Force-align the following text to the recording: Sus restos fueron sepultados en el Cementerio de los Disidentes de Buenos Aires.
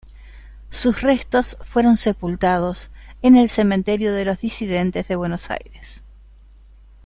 Sus 0.71 1.03
restos 1.03 1.57
fueron 1.69 1.95
sepultados 1.95 2.89
en 3.21 3.37
el 3.37 3.51
Cementerio 3.51 4.11
de 4.13 4.25
los 4.25 4.39
Disidentes 4.41 5.07
de 5.07 5.15
Buenos 5.15 5.51
Aires. 5.51 6.01